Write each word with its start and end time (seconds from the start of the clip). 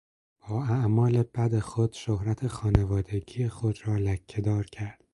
با 0.49 0.63
اعمال 0.63 1.23
بد 1.23 1.59
خود 1.59 1.93
شهرت 1.93 2.47
خانوادگی 2.47 3.49
خود 3.49 3.87
را 3.87 3.97
لکه 3.97 4.41
دار 4.41 4.65
کرد. 4.65 5.03